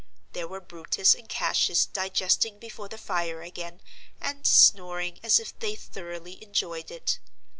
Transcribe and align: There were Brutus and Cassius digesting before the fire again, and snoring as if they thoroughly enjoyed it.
There 0.33 0.47
were 0.47 0.59
Brutus 0.61 1.13
and 1.13 1.29
Cassius 1.29 1.85
digesting 1.85 2.57
before 2.57 2.87
the 2.87 2.97
fire 2.97 3.43
again, 3.43 3.81
and 4.19 4.47
snoring 4.47 5.19
as 5.21 5.39
if 5.39 5.59
they 5.59 5.75
thoroughly 5.75 6.43
enjoyed 6.43 6.89
it. 6.89 7.19